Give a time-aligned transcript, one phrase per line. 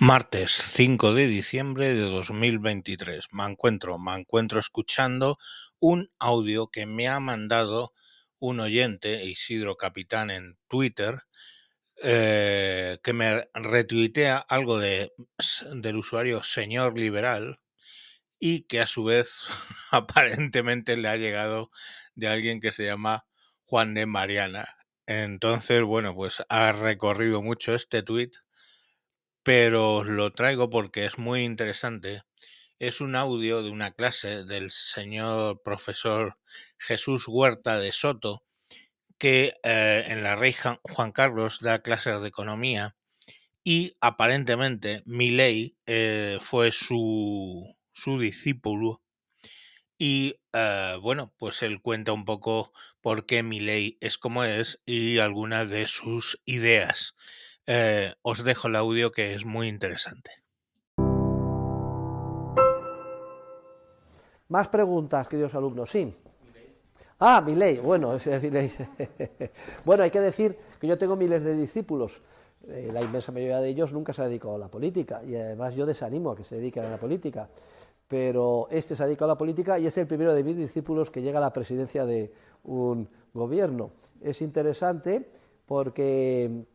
[0.00, 3.28] Martes 5 de diciembre de 2023.
[3.30, 5.38] Me encuentro, me encuentro escuchando
[5.78, 7.92] un audio que me ha mandado
[8.40, 11.20] un oyente, Isidro Capitán, en Twitter,
[12.02, 15.12] eh, que me retuitea algo de,
[15.74, 17.60] del usuario Señor Liberal
[18.40, 19.30] y que a su vez
[19.92, 21.70] aparentemente le ha llegado
[22.16, 23.26] de alguien que se llama
[23.62, 24.76] Juan de Mariana.
[25.06, 28.32] Entonces, bueno, pues ha recorrido mucho este tweet
[29.44, 32.22] pero lo traigo porque es muy interesante.
[32.80, 36.38] Es un audio de una clase del señor profesor
[36.78, 38.42] Jesús Huerta de Soto,
[39.18, 42.96] que eh, en la Rey Juan Carlos da clases de economía
[43.64, 49.02] y aparentemente Milei eh, fue su, su discípulo
[49.98, 55.18] y eh, bueno, pues él cuenta un poco por qué Milei es como es y
[55.18, 57.14] algunas de sus ideas.
[57.66, 60.30] Eh, os dejo el audio que es muy interesante.
[64.48, 65.90] Más preguntas, queridos alumnos.
[65.90, 66.14] Sí.
[67.18, 67.78] Ah, mi ley.
[67.78, 68.70] Bueno, es ley.
[69.84, 72.20] bueno, hay que decir que yo tengo miles de discípulos.
[72.68, 75.74] Eh, la inmensa mayoría de ellos nunca se ha dedicado a la política y además
[75.74, 77.48] yo desanimo a que se dediquen a la política.
[78.06, 81.10] Pero este se ha dedicado a la política y es el primero de mis discípulos
[81.10, 82.30] que llega a la presidencia de
[82.64, 83.92] un gobierno.
[84.20, 85.30] Es interesante
[85.66, 86.66] porque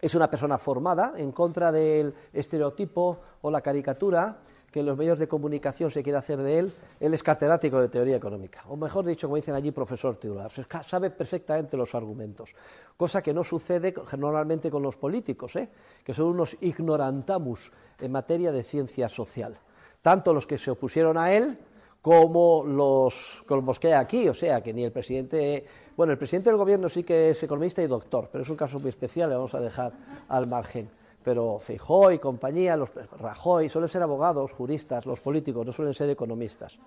[0.00, 4.38] es una persona formada en contra del estereotipo o la caricatura
[4.70, 8.16] que los medios de comunicación se quiere hacer de él, él es catedrático de teoría
[8.16, 10.50] económica, o mejor dicho, como dicen allí, profesor titular,
[10.84, 12.54] sabe perfectamente los argumentos,
[12.96, 15.68] cosa que no sucede normalmente con los políticos, ¿eh?
[16.04, 19.58] que son unos ignorantamus en materia de ciencia social,
[20.02, 21.58] tanto los que se opusieron a él
[22.00, 25.66] como los, como que hay aquí, o sea, que ni el presidente,
[26.00, 28.80] bueno, el presidente del gobierno sí que es economista y doctor, pero es un caso
[28.80, 29.92] muy especial, le vamos a dejar
[30.30, 30.88] al margen.
[31.22, 36.08] Pero Feijóo y compañía, los Rajoy, suelen ser abogados, juristas, los políticos no suelen ser
[36.08, 36.78] economistas.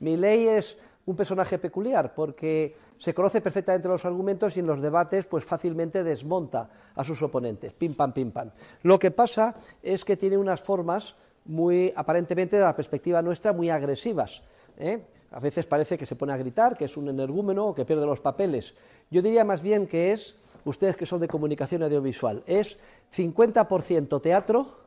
[0.00, 4.82] Mi ley es un personaje peculiar porque se conoce perfectamente los argumentos y en los
[4.82, 8.50] debates pues fácilmente desmonta a sus oponentes, pim pam pim pam.
[8.82, 13.70] Lo que pasa es que tiene unas formas muy aparentemente de la perspectiva nuestra muy
[13.70, 14.42] agresivas
[14.76, 15.00] ¿eh?
[15.30, 18.06] A veces parece que se pone a gritar, que es un energúmeno o que pierde
[18.06, 18.74] los papeles.
[19.10, 22.78] Yo diría más bien que es, ustedes que son de comunicación audiovisual, es
[23.14, 24.78] 50% teatro,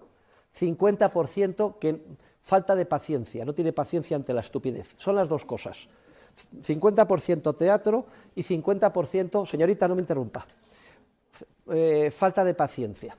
[0.59, 2.01] 50% que
[2.41, 4.93] falta de paciencia, no tiene paciencia ante la estupidez.
[4.95, 5.87] Son las dos cosas.
[6.63, 10.45] 50% teatro y 50%, señorita, no me interrumpa,
[11.69, 13.15] eh, falta de paciencia.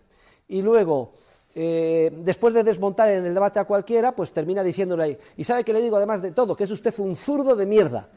[0.49, 1.13] Y luego,
[1.55, 5.65] eh, después de desmontar en el debate a cualquiera, pues termina diciéndole ahí, y sabe
[5.65, 8.09] que le digo además de todo, que es usted un zurdo de mierda.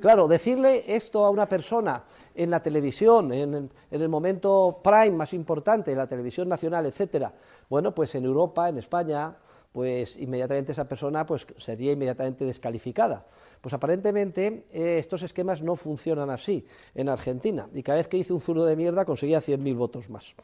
[0.00, 2.04] Claro, decirle esto a una persona
[2.34, 7.32] en la televisión, en, el momento prime más importante, en la televisión nacional, etcétera,
[7.68, 9.36] bueno, pues en Europa, en España,
[9.72, 13.26] pues inmediatamente esa persona pues, sería inmediatamente descalificada.
[13.60, 16.64] Pues aparentemente eh, estos esquemas no funcionan así
[16.94, 20.34] en Argentina, y cada vez que dice un zurdo de mierda conseguía 100.000 votos más.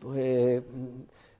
[0.00, 0.62] Pues,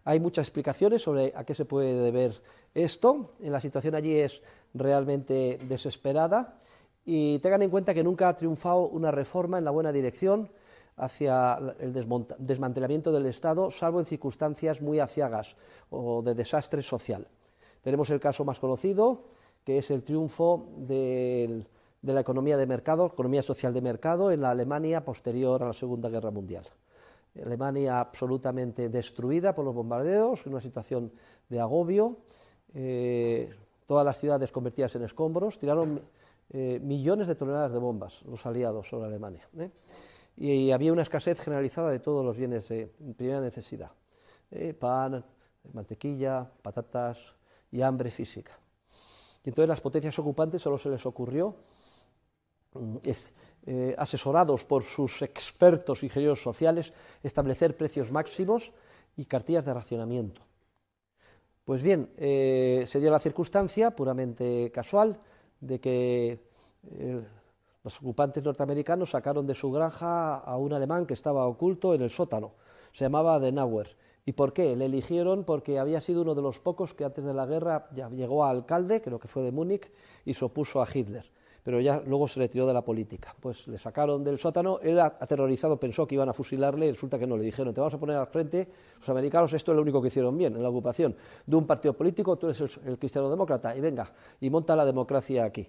[0.04, 2.42] hay muchas explicaciones sobre a qué se puede deber
[2.74, 3.30] esto.
[3.40, 4.42] La situación allí es
[4.74, 6.58] realmente desesperada
[7.04, 10.50] y tengan en cuenta que nunca ha triunfado una reforma en la buena dirección
[10.96, 11.92] hacia el
[12.38, 15.56] desmantelamiento del Estado, salvo en circunstancias muy aciagas
[15.90, 17.26] o de desastre social.
[17.80, 19.24] Tenemos el caso más conocido,
[19.64, 21.64] que es el triunfo de
[22.02, 26.08] la economía de mercado, economía social de mercado, en la Alemania posterior a la Segunda
[26.08, 26.68] Guerra Mundial.
[27.40, 31.12] Alemania absolutamente destruida por los bombardeos, una situación
[31.48, 32.18] de agobio,
[32.74, 33.54] eh,
[33.86, 36.02] todas las ciudades convertidas en escombros, tiraron
[36.50, 39.48] eh, millones de toneladas de bombas los aliados sobre Alemania.
[39.58, 39.70] ¿eh?
[40.36, 43.90] Y, había una escasez generalizada de todos los bienes de primera necesidad,
[44.78, 45.24] pan,
[45.72, 47.34] mantequilla, patatas
[47.70, 48.58] y hambre física.
[49.44, 51.56] Y entonces las potencias ocupantes solo se les ocurrió
[52.74, 52.96] mm,
[53.64, 58.72] eh, asesorados por sus expertos ingenieros sociales, establecer precios máximos
[59.16, 60.40] y cartillas de racionamiento.
[61.64, 65.16] Pues bien, eh, se dio la circunstancia puramente casual
[65.60, 66.40] de que
[66.90, 67.22] eh,
[67.84, 72.10] los ocupantes norteamericanos sacaron de su granja a un alemán que estaba oculto en el
[72.10, 72.54] sótano.
[72.92, 73.96] Se llamaba Denauer.
[74.24, 74.74] ¿Y por qué?
[74.74, 78.08] Le eligieron porque había sido uno de los pocos que antes de la guerra ya
[78.08, 79.88] llegó a alcalde, creo que fue de Múnich,
[80.24, 81.30] y se opuso a Hitler
[81.62, 83.34] pero ya luego se retiró de la política.
[83.40, 87.36] Pues le sacaron del sótano, él aterrorizado pensó que iban a fusilarle resulta que no,
[87.36, 88.68] le dijeron, te vamos a poner al frente,
[88.98, 91.14] los americanos esto es lo único que hicieron bien en la ocupación,
[91.46, 95.44] de un partido político, tú eres el, cristiano demócrata, y venga, y monta la democracia
[95.44, 95.68] aquí.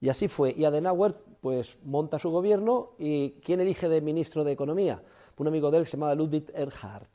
[0.00, 4.52] Y así fue, y Adenauer pues monta su gobierno, y ¿quién elige de ministro de
[4.52, 5.02] Economía?
[5.38, 7.08] Un amigo de él que se llamaba Ludwig Erhard.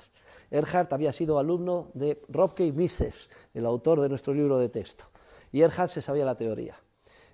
[0.50, 5.06] Erhard había sido alumno de Robke Mises, el autor de nuestro libro de texto.
[5.52, 6.76] Y Erhard se sabía la teoría.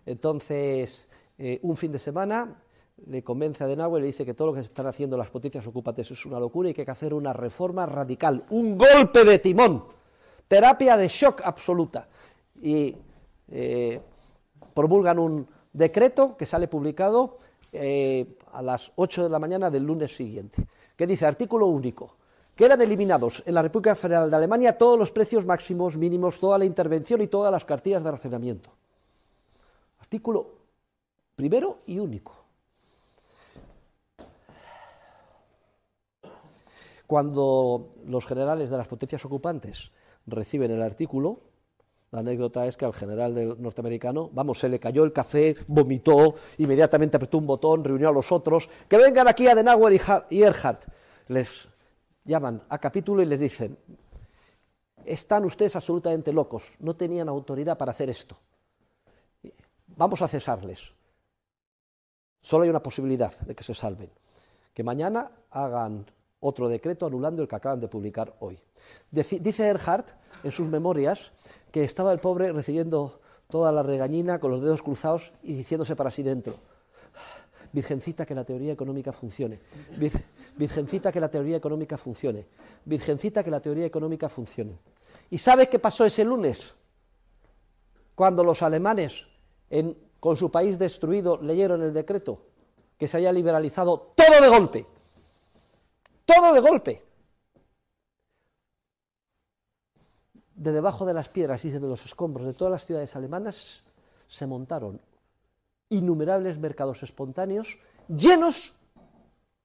[0.07, 2.63] Entonces, eh, un fin de semana
[3.05, 5.29] le convence a Denauer y le dice que todo lo que se están haciendo las
[5.29, 9.23] potencias ocupantes es una locura y que hay que hacer una reforma radical, un golpe
[9.23, 9.83] de timón,
[10.47, 12.07] terapia de shock absoluta.
[12.61, 12.95] Y
[13.49, 14.01] eh,
[14.73, 17.35] promulgan un decreto que sale publicado
[17.73, 20.65] eh, a las 8 de la mañana del lunes siguiente,
[20.95, 22.15] que dice, artículo único,
[22.55, 26.65] quedan eliminados en la República Federal de Alemania todos los precios máximos, mínimos, toda la
[26.65, 28.71] intervención y todas las cartillas de racionamiento.
[30.07, 30.47] Artículo
[31.35, 32.33] primero y único.
[37.05, 39.91] Cuando los generales de las potencias ocupantes
[40.25, 41.39] reciben el artículo,
[42.11, 46.35] la anécdota es que al general del norteamericano, vamos, se le cayó el café, vomitó,
[46.57, 49.99] inmediatamente apretó un botón, reunió a los otros, que vengan aquí a Denauer
[50.29, 50.79] y Erhard.
[51.27, 51.67] Les
[52.23, 53.77] llaman a capítulo y les dicen,
[55.03, 58.37] están ustedes absolutamente locos, no tenían autoridad para hacer esto.
[59.97, 60.91] Vamos a cesarles.
[62.39, 64.11] Solo hay una posibilidad de que se salven,
[64.73, 66.05] que mañana hagan
[66.39, 68.59] otro decreto anulando el que acaban de publicar hoy.
[69.09, 70.05] Dice Erhard
[70.43, 71.31] en sus memorias
[71.71, 76.11] que estaba el pobre recibiendo toda la regañina con los dedos cruzados y diciéndose para
[76.11, 76.59] sí dentro,
[77.73, 79.59] Virgencita que la teoría económica funcione,
[80.57, 82.45] Virgencita que la teoría económica funcione,
[82.85, 84.77] Virgencita que la teoría económica funcione.
[85.31, 86.75] ¿Y sabe qué pasó ese lunes?
[88.13, 89.25] Cuando los alemanes,
[90.19, 92.41] con su país destruido, leyeron el decreto,
[92.97, 94.87] que se había liberalizado todo de golpe
[96.27, 97.03] todo de golpe.
[100.55, 103.83] De debajo de las piedras y de los escombros de todas las ciudades alemanas
[104.27, 104.99] se montaron
[105.89, 107.79] innumerables mercados espontáneos
[108.09, 108.75] llenos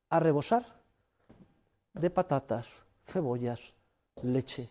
[0.08, 0.64] a rebosar
[1.94, 2.69] de patatas,
[3.04, 3.75] cebollas,
[4.22, 4.70] leche,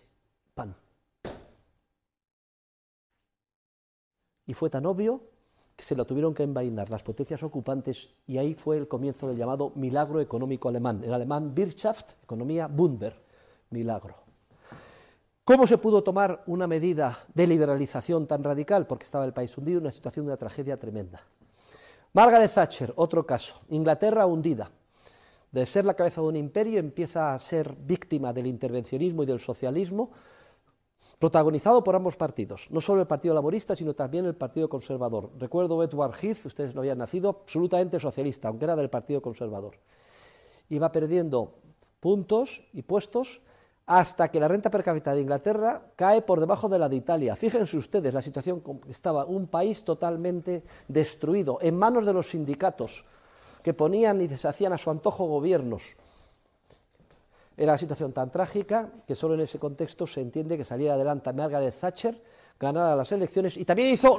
[0.54, 0.76] pan.
[4.46, 5.22] Y fue tan obvio
[5.82, 9.72] se lo tuvieron que envainar las potencias ocupantes y ahí fue el comienzo del llamado
[9.76, 13.20] milagro económico alemán, el alemán Wirtschaft, economía Wunder,
[13.72, 14.16] milagro.
[15.44, 18.86] ¿Cómo se pudo tomar una medida de liberalización tan radical?
[18.86, 21.22] Porque estaba el país hundido en una situación de una tragedia tremenda.
[22.14, 23.62] Margaret Thatcher, otro caso.
[23.70, 24.70] Inglaterra hundida.
[25.52, 29.40] De ser la cabeza de un imperio empieza a ser víctima del intervencionismo y del
[29.40, 30.12] socialismo,
[31.20, 35.30] protagonizado por ambos partidos, no solo el Partido Laborista, sino también el Partido Conservador.
[35.38, 39.76] Recuerdo Edward Heath, ustedes no habían nacido, absolutamente socialista, aunque era del Partido Conservador.
[40.70, 41.54] Iba perdiendo
[42.00, 43.42] puntos y puestos
[43.86, 47.36] hasta que la renta per cápita de Inglaterra cae por debajo de la de Italia.
[47.36, 53.06] Fíjense ustedes la situación estaba, un país totalmente destruido, en manos de los sindicatos,
[53.64, 55.98] que ponían y deshacían a su antojo gobiernos.
[57.62, 61.32] Era una situación tan trágica que solo en ese contexto se entiende que saliera adelante
[61.32, 62.20] Margaret Thatcher,
[62.60, 64.18] ganara las elecciones y también hizo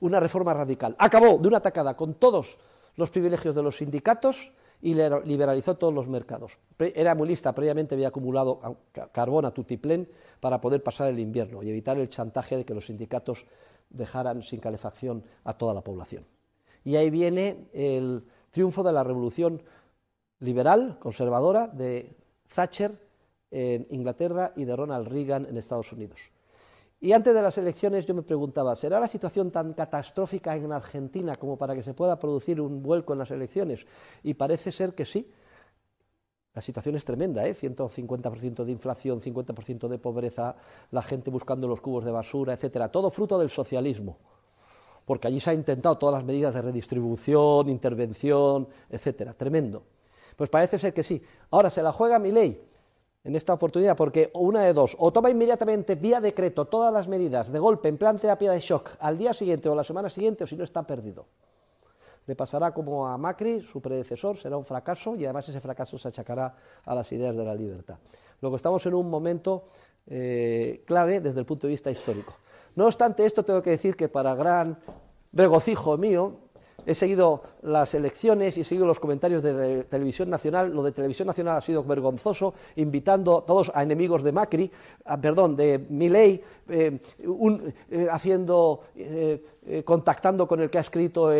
[0.00, 0.94] una reforma radical.
[0.98, 2.58] Acabó de una tacada con todos
[2.96, 4.52] los privilegios de los sindicatos
[4.82, 6.58] y liberalizó todos los mercados.
[6.78, 8.60] Era muy lista, previamente había acumulado
[9.12, 10.06] carbón a tutiplén
[10.38, 13.46] para poder pasar el invierno y evitar el chantaje de que los sindicatos
[13.88, 16.26] dejaran sin calefacción a toda la población.
[16.84, 19.62] Y ahí viene el triunfo de la revolución
[20.40, 22.20] liberal, conservadora, de
[22.54, 22.98] Thatcher
[23.50, 26.30] en Inglaterra y de Ronald Reagan en Estados Unidos.
[27.02, 31.34] Y antes de las elecciones yo me preguntaba, ¿será la situación tan catastrófica en Argentina
[31.34, 33.84] como para que se pueda producir un vuelco en las elecciones?
[34.22, 35.28] Y parece ser que sí.
[36.54, 37.56] La situación es tremenda, ¿eh?
[37.56, 40.54] 150% de inflación, 50% de pobreza,
[40.92, 42.90] la gente buscando los cubos de basura, etcétera.
[42.90, 44.18] Todo fruto del socialismo.
[45.04, 49.34] Porque allí se han intentado todas las medidas de redistribución, intervención, etcétera.
[49.34, 49.82] Tremendo.
[50.36, 51.24] Pues parece ser que sí.
[51.50, 52.68] Ahora se la juega mi ley
[53.24, 57.52] en esta oportunidad, porque una de dos, o toma inmediatamente vía decreto todas las medidas
[57.52, 60.46] de golpe en plan terapia de shock al día siguiente o la semana siguiente, o
[60.46, 61.26] si no está perdido.
[62.26, 66.08] Le pasará como a Macri, su predecesor, será un fracaso y además ese fracaso se
[66.08, 67.96] achacará a las ideas de la libertad.
[68.40, 69.64] Luego estamos en un momento
[70.06, 72.34] eh, clave desde el punto de vista histórico.
[72.74, 74.78] No obstante esto, tengo que decir que para gran
[75.32, 76.38] regocijo mío,
[76.86, 80.72] he seguido las elecciones y he seguido los comentarios de Televisión Nacional.
[80.72, 84.70] Lo de Televisión Nacional ha sido vergonzoso, invitando a todos a enemigos de Macri,
[85.20, 87.00] perdón, de Milei, eh,
[87.90, 91.30] eh, haciendo, eh, contactando con el que ha escrito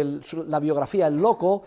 [0.47, 1.63] la biografía El Loco,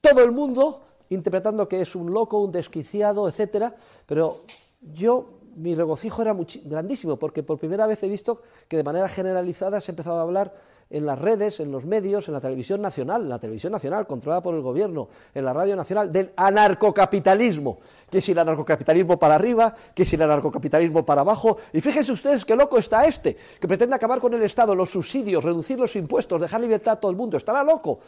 [0.00, 0.78] todo el mundo
[1.10, 3.74] interpretando que es un loco, un desquiciado, etcétera,
[4.06, 4.36] pero
[4.80, 9.80] yo mi regocijo era grandísimo, porque por primera vez he visto que de manera generalizada
[9.80, 10.54] se ha empezado a hablar
[10.90, 14.54] en las redes, en los medios, en la televisión nacional, la televisión nacional controlada por
[14.54, 17.78] el gobierno, en la radio nacional, del anarcocapitalismo.
[18.10, 21.56] Que si el anarcocapitalismo para arriba, que si el anarcocapitalismo para abajo.
[21.72, 25.44] Y fíjense ustedes qué loco está este, que pretende acabar con el Estado, los subsidios,
[25.44, 27.36] reducir los impuestos, dejar libertad a todo el mundo.
[27.36, 28.00] Estará loco.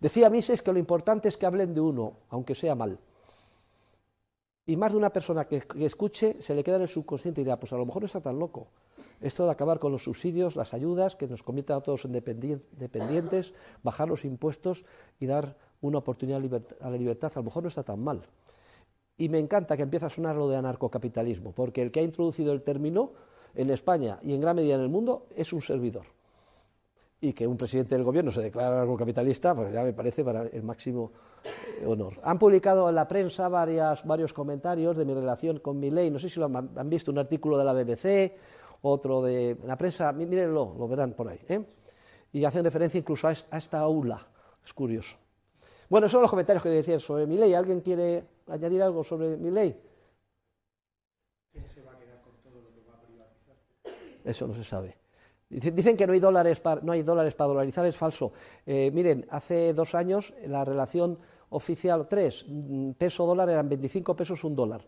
[0.00, 2.98] Decía Mises que lo importante es que hablen de uno, aunque sea mal.
[4.66, 7.58] Y más de una persona que, escuche se le queda en el subconsciente y dirá,
[7.58, 8.66] pues a lo mejor no está tan loco.
[9.20, 13.54] Esto de acabar con los subsidios, las ayudas, que nos conviertan a todos en dependientes,
[13.82, 14.84] bajar los impuestos
[15.18, 16.42] y dar una oportunidad
[16.80, 18.22] a la libertad, a lo mejor no está tan mal.
[19.18, 22.52] Y me encanta que empiece a sonar lo de anarcocapitalismo, porque el que ha introducido
[22.52, 23.12] el término
[23.54, 26.06] en España y en gran medida en el mundo es un servidor
[27.20, 30.42] y que un presidente del gobierno se declara algo capitalista, pues ya me parece para
[30.42, 31.12] el máximo
[31.44, 32.14] eh, honor.
[32.22, 36.18] Han publicado en la prensa varias, varios comentarios de mi relación con mi ley, no
[36.18, 38.36] sé si lo han, visto, un artículo de la BBC,
[38.82, 41.64] otro de la prensa, mírenlo, lo verán por ahí, ¿eh?
[42.32, 44.26] y hacen referencia incluso a esta aula,
[44.64, 45.16] es curioso.
[45.88, 47.54] Bueno, esos son los comentarios que decía sobre mi ley.
[47.54, 49.80] ¿Alguien quiere añadir algo sobre mi ley?
[54.24, 54.96] Eso no se sabe.
[55.48, 58.32] Dicen que no hay dólares para, no hay dólares para dolarizar, es falso.
[58.66, 64.42] Eh, miren, hace dos años la relación oficial 3, mm, peso dólar eran 25 pesos
[64.42, 64.84] un dólar.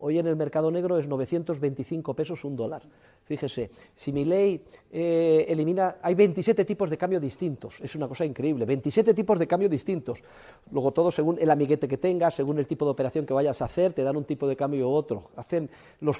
[0.00, 2.82] Hoy en el mercado negro es 925 pesos un dólar.
[3.24, 8.24] Fíjese, si mi ley eh, elimina, hay 27 tipos de cambio distintos, es una cosa
[8.24, 10.22] increíble, 27 tipos de cambio distintos.
[10.70, 13.64] Luego todo según el amiguete que tengas, según el tipo de operación que vayas a
[13.66, 15.24] hacer, te dan un tipo de cambio u otro.
[15.36, 15.68] Hacen
[16.00, 16.16] los,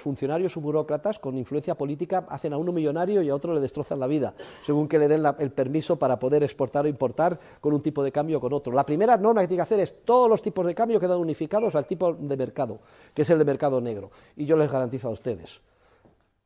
[0.00, 4.00] funcionarios o burócratas con influencia política, hacen a uno millonario y a otro le destrozan
[4.00, 4.34] la vida,
[4.66, 8.10] según que le den el permiso para poder exportar o importar con un tipo de
[8.10, 8.72] cambio o con otro.
[8.72, 11.74] La primera norma que tiene que hacer es todos los tipos de cambio quedan unificados
[11.74, 12.80] al tipo de mercado,
[13.20, 14.10] es el de mercado negro.
[14.36, 15.60] Y yo les garantizo a ustedes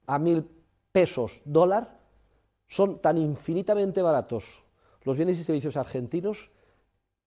[0.07, 0.47] a mil
[0.93, 1.99] pesos dólar,
[2.69, 4.65] son tan infinitamente baratos
[5.03, 6.51] los bienes y servicios argentinos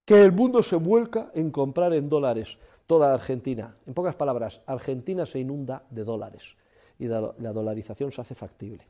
[0.06, 3.76] que el mundo se vuelca en comprar en dólares toda Argentina.
[3.86, 6.56] En pocas palabras, Argentina se inunda de dólares
[6.98, 8.88] y la dolarización se hace factible.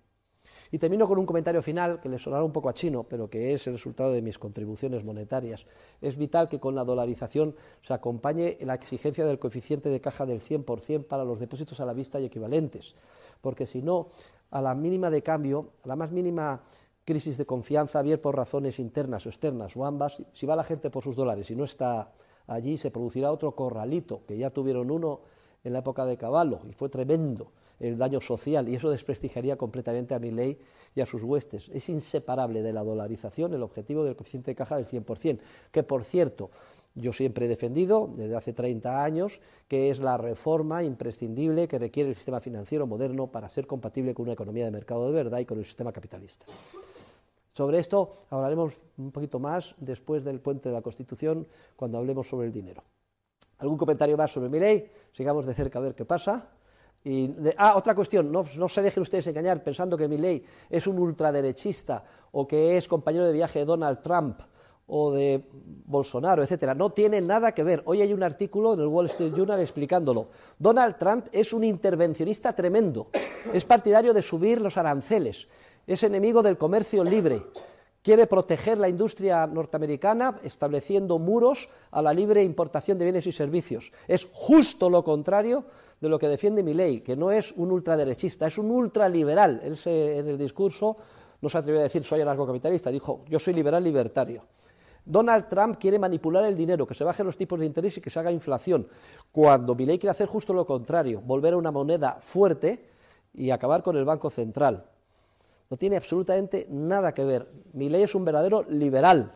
[0.72, 3.54] Y termino con un comentario final que le sonará un poco a chino, pero que
[3.54, 5.66] es el resultado de mis contribuciones monetarias.
[6.02, 10.42] Es vital que con la dolarización se acompañe la exigencia del coeficiente de caja del
[10.42, 12.96] 100% para los depósitos a la vista y equivalentes
[13.42, 14.08] porque si no,
[14.52, 16.62] a la mínima de cambio, a la más mínima
[17.06, 20.90] crisis de confianza, bien por razones internas o externas o ambas, si va la gente
[20.90, 22.12] por sus dólares y no está
[22.48, 25.22] allí, se producirá otro corralito, que ya tuvieron uno
[25.64, 30.16] en la época de Caballo, y fue tremendo el daño social, y eso desprestigiaría completamente
[30.16, 30.58] a mi ley
[30.96, 31.70] y a sus huestes.
[31.74, 35.40] Es inseparable de la dolarización el objetivo del coeficiente de caja del 100%,
[35.72, 36.50] que por cierto,
[36.96, 42.10] yo siempre he defendido, desde hace 30 años, que es la reforma imprescindible que requiere
[42.10, 45.46] el sistema financiero moderno para ser compatible con una economía de mercado de verdad y
[45.46, 46.46] con el sistema capitalista.
[47.54, 52.48] Sobre esto hablaremos un poquito más después del puente de la Constitución, cuando hablemos sobre
[52.48, 52.84] el dinero.
[53.60, 54.90] ¿Algún comentario más sobre mi ley?
[55.14, 56.50] Sigamos de cerca a ver qué pasa.
[57.08, 61.00] Y ah, otra cuestión, no, se dejen ustedes engañar pensando que mi ley es un
[61.00, 64.42] ultraderechista o que es compañero de viaje de Donald Trump
[64.88, 65.42] o de
[65.86, 66.76] Bolsonaro, etcétera.
[66.76, 67.82] No tiene nada que ver.
[67.86, 70.28] Hoy hay un artículo en el Wall Street Journal explicándolo.
[70.60, 73.08] Donald Trump es un intervencionista tremendo.
[73.54, 75.48] Es partidario de subir los aranceles.
[75.88, 77.42] Es enemigo del comercio libre.
[78.04, 83.94] Quiere proteger la industria norteamericana estableciendo muros a la libre importación de bienes y servicios.
[84.10, 85.64] Es justo lo contrario
[86.00, 89.62] de lo que defiende mi ley, que no es un ultraderechista, es un ultraliberal.
[89.64, 90.98] Él en el discurso
[91.42, 94.44] no se atrevió a decir soy anarcocapitalista, dijo yo soy liberal libertario.
[95.08, 98.10] Donald Trump quiere manipular el dinero, que se bajen los tipos de interés y que
[98.10, 98.88] se haga inflación,
[99.32, 102.90] cuando Milley quiere hacer justo lo contrario, volver a una moneda fuerte
[103.34, 104.86] y acabar con el Banco Central.
[105.70, 107.48] No tiene absolutamente nada que ver.
[107.74, 109.32] Milley es un verdadero liberal,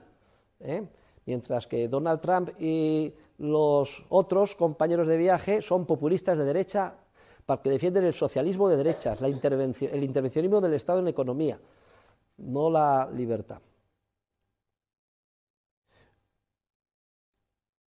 [0.59, 0.83] ¿eh?
[1.25, 6.95] mientras que Donald Trump y los otros compañeros de viaje son populistas de derecha
[7.63, 11.59] que defienden el socialismo de derechas, el intervencionismo del Estado en la economía,
[12.37, 13.59] no la libertad.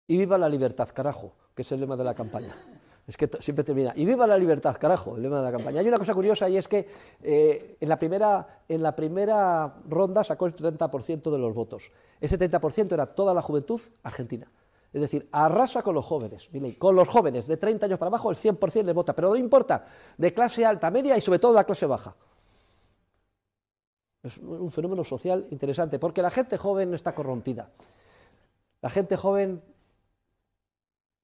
[0.07, 2.57] Y viva la libertad, carajo, que es el lema de la campaña.
[3.07, 3.93] Es que siempre termina.
[3.97, 5.81] Y viva la libertad, carajo, el lema de la campaña.
[5.81, 6.89] Hay una cosa curiosa y es que
[7.23, 11.91] eh, en, la primera, en la primera ronda sacó el 30% de los votos.
[12.21, 14.51] Ese 30% era toda la juventud argentina.
[14.93, 18.37] Es decir, arrasa con los jóvenes, con los jóvenes de 30 años para abajo el
[18.37, 19.85] 100% le vota, pero no importa,
[20.19, 22.17] de clase alta, media y sobre todo la clase baja.
[24.23, 27.71] Es un fenómeno social interesante, porque la gente joven no está corrompida.
[28.83, 29.63] La gente joven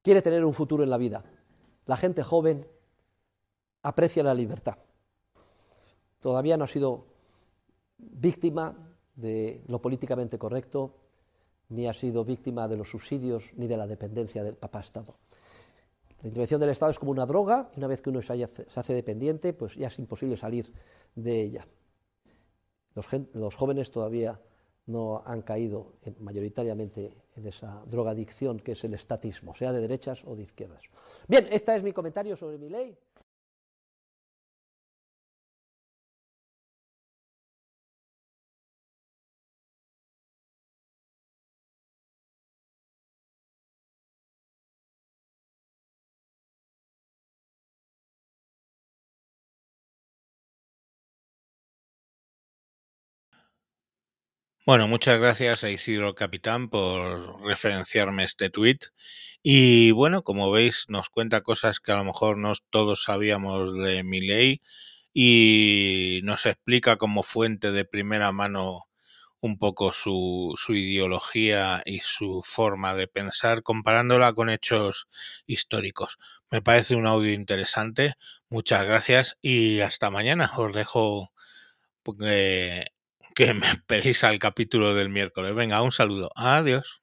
[0.02, 1.24] quiere tener un futuro en la vida.
[1.86, 2.66] La gente joven
[3.82, 4.76] aprecia la libertad.
[6.20, 7.06] Todavía no ha sido
[7.98, 8.74] víctima
[9.14, 10.94] de lo políticamente correcto,
[11.68, 15.16] ni ha sido víctima de los subsidios ni de la dependencia del papá Estado.
[16.22, 18.94] La intervención del Estado es como una droga, y una vez que uno se, hace
[18.94, 20.72] dependiente, pues ya es imposible salir
[21.14, 21.64] de ella.
[23.34, 24.40] Los, jóvenes todavía
[24.86, 30.34] no han caído mayoritariamente en esa drogadicción que es el estatismo, sea de derechas o
[30.34, 30.80] de izquierdas.
[31.28, 32.96] Bien, este es mi comentario sobre mi ley.
[54.66, 58.86] Bueno, muchas gracias a Isidro Capitán por referenciarme este tuit.
[59.42, 64.02] Y bueno, como veis, nos cuenta cosas que a lo mejor no todos sabíamos de
[64.02, 64.60] mi ley
[65.14, 68.88] y nos explica como fuente de primera mano
[69.40, 75.06] un poco su, su ideología y su forma de pensar, comparándola con hechos
[75.46, 76.18] históricos.
[76.50, 78.14] Me parece un audio interesante.
[78.48, 80.50] Muchas gracias y hasta mañana.
[80.56, 81.32] Os dejo
[82.02, 82.86] porque
[83.36, 85.54] que me pedís al capítulo del miércoles.
[85.54, 86.30] Venga, un saludo.
[86.36, 87.02] Adiós.